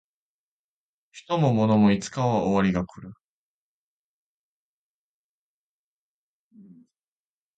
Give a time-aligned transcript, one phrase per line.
[1.11, 3.13] 人も物もいつかは終わりが来る